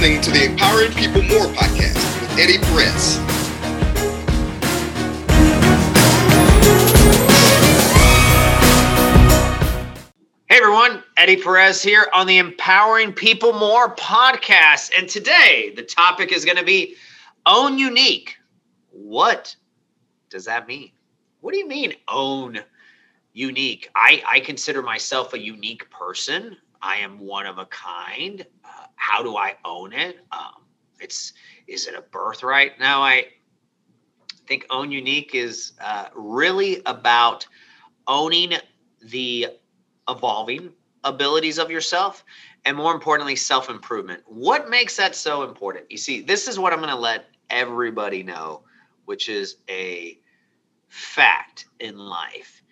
[0.00, 3.16] listening to the Empowering People More podcast with Eddie Perez.
[10.48, 14.92] Hey everyone, Eddie Perez here on the Empowering People More podcast.
[14.96, 16.94] And today the topic is going to be
[17.44, 18.36] own unique.
[18.92, 19.56] What
[20.30, 20.92] does that mean?
[21.40, 22.60] What do you mean own
[23.32, 23.90] unique?
[23.96, 26.56] I, I consider myself a unique person.
[26.80, 28.46] I am one of a kind.
[28.98, 30.18] How do I own it?
[30.32, 30.64] Um,
[31.00, 31.32] it's
[31.66, 32.78] is it a birthright?
[32.78, 33.26] Now I
[34.46, 37.46] think own unique is uh, really about
[38.06, 38.54] owning
[39.02, 39.46] the
[40.08, 40.72] evolving
[41.04, 42.24] abilities of yourself
[42.64, 44.22] and more importantly self improvement.
[44.26, 45.90] What makes that so important?
[45.90, 48.62] You see, this is what I'm going to let everybody know,
[49.04, 50.18] which is a
[50.88, 52.62] fact in life.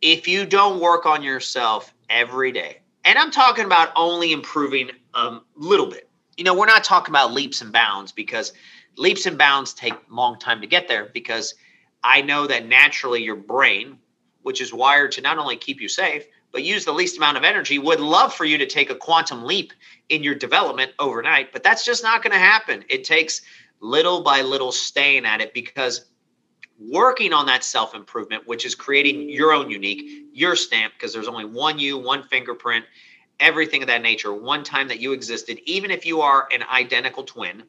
[0.00, 5.40] If you don't work on yourself every day, and I'm talking about only improving a
[5.56, 6.08] little bit.
[6.36, 8.52] You know, we're not talking about leaps and bounds because
[8.96, 11.54] leaps and bounds take a long time to get there because
[12.02, 13.98] I know that naturally your brain,
[14.42, 17.44] which is wired to not only keep you safe, but use the least amount of
[17.44, 19.72] energy, would love for you to take a quantum leap
[20.08, 21.52] in your development overnight.
[21.52, 22.84] But that's just not going to happen.
[22.88, 23.42] It takes
[23.80, 26.06] little by little staying at it because
[26.78, 31.28] working on that self improvement, which is creating your own unique, your stamp, because there's
[31.28, 32.84] only one you, one fingerprint,
[33.40, 37.24] everything of that nature, one time that you existed, even if you are an identical
[37.24, 37.62] twin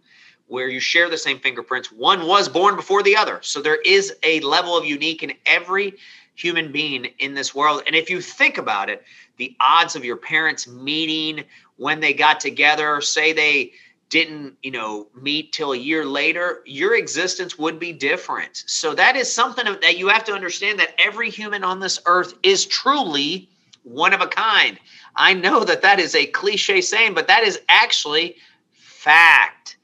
[0.47, 3.39] where you share the same fingerprints, one was born before the other.
[3.41, 5.95] So there is a level of unique in every
[6.35, 7.83] human being in this world.
[7.87, 9.03] And if you think about it,
[9.37, 11.43] the odds of your parents meeting
[11.77, 13.73] when they got together, say they
[14.13, 19.15] didn't you know meet till a year later your existence would be different so that
[19.15, 23.49] is something that you have to understand that every human on this earth is truly
[23.83, 24.79] one of a kind
[25.15, 28.35] i know that that is a cliche saying but that is actually
[28.71, 29.77] fact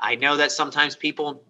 [0.00, 1.42] i know that sometimes people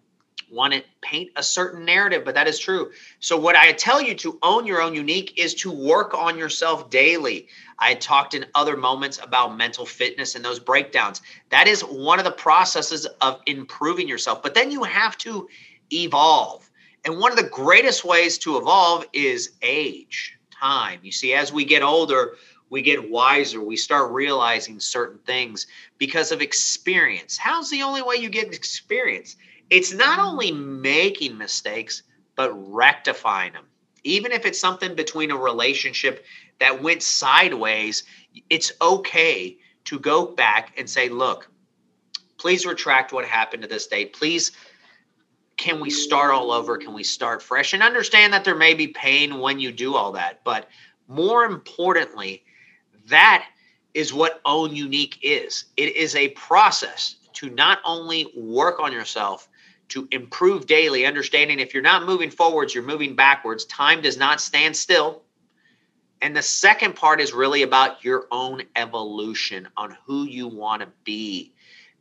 [0.55, 2.91] want to paint a certain narrative, but that is true.
[3.21, 6.91] So, what I tell you to own your own unique is to work on yourself
[6.91, 7.49] daily.
[7.79, 11.21] I talked in other moments about mental fitness and those breakdowns.
[11.51, 15.49] That is one of the processes of improving yourself, but then you have to
[15.93, 16.71] evolve.
[17.05, 21.01] And one of the greatest ways to evolve is age, time.
[21.03, 22.37] You see, as we get older,
[22.71, 25.67] we get wiser, we start realizing certain things
[25.99, 27.37] because of experience.
[27.37, 29.37] How's the only way you get experience?
[29.71, 32.03] it's not only making mistakes,
[32.37, 33.67] but rectifying them.
[34.03, 36.25] Even if it's something between a relationship
[36.61, 38.05] that went sideways,
[38.51, 41.51] it's okay to go back and say, look,
[42.39, 44.13] please retract what happened to this date.
[44.13, 44.53] Please,
[45.65, 46.77] can we start all over?
[46.77, 47.73] Can we start fresh?
[47.73, 50.45] And understand that there may be pain when you do all that.
[50.45, 50.69] But
[51.09, 52.45] more importantly,
[53.09, 53.47] that
[53.95, 55.65] is what Own Unique is.
[55.79, 59.49] It is a process to not only work on yourself,
[59.89, 63.65] to improve daily, understanding if you're not moving forwards, you're moving backwards.
[63.65, 65.23] Time does not stand still.
[66.21, 70.89] And the second part is really about your own evolution on who you want to
[71.05, 71.55] be.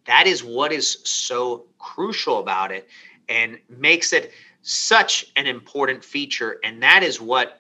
[0.04, 2.90] That is what is so crucial about it
[3.30, 6.60] and makes it such an important feature.
[6.64, 7.60] And that is what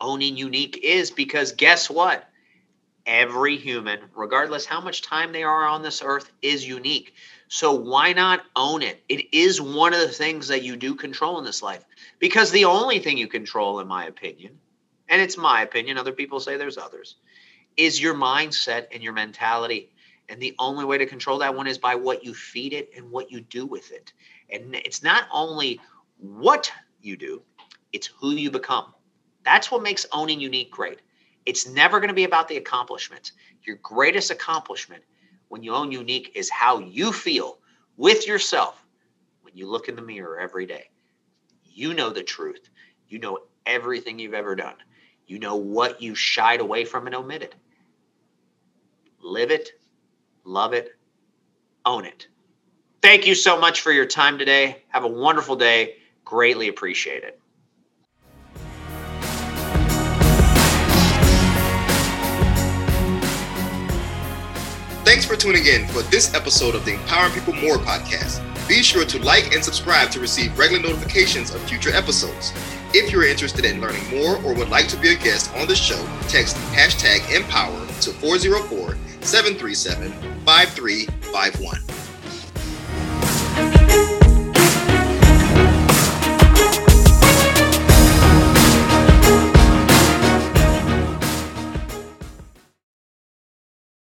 [0.00, 2.28] owning unique is because guess what?
[3.06, 7.14] Every human, regardless how much time they are on this earth, is unique.
[7.48, 9.02] So why not own it?
[9.08, 11.84] It is one of the things that you do control in this life.
[12.18, 14.58] Because the only thing you control, in my opinion,
[15.08, 17.16] and it's my opinion, other people say there's others,
[17.76, 19.90] is your mindset and your mentality.
[20.28, 23.10] And the only way to control that one is by what you feed it and
[23.10, 24.12] what you do with it.
[24.50, 25.80] And it's not only
[26.18, 27.42] what you do,
[27.92, 28.94] it's who you become.
[29.44, 31.00] That's what makes owning unique great.
[31.44, 33.32] It's never going to be about the accomplishment.
[33.64, 35.02] Your greatest accomplishment
[35.48, 37.58] when you own unique is how you feel
[37.96, 38.84] with yourself
[39.42, 40.88] when you look in the mirror every day.
[41.64, 42.70] You know the truth.
[43.08, 44.76] You know everything you've ever done.
[45.26, 47.54] You know what you shied away from and omitted.
[49.20, 49.70] Live it,
[50.44, 50.90] love it,
[51.84, 52.28] own it.
[53.02, 54.82] Thank you so much for your time today.
[54.88, 55.96] Have a wonderful day.
[56.24, 57.40] Greatly appreciate it.
[65.04, 68.40] Thanks for tuning in for this episode of the Empowering People More podcast.
[68.66, 72.52] Be sure to like and subscribe to receive regular notifications of future episodes.
[72.94, 75.76] If you're interested in learning more or would like to be a guest on the
[75.76, 80.12] show, text hashtag empower to 404 737
[80.44, 82.03] 5351.